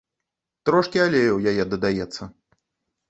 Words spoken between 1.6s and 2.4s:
дадаецца.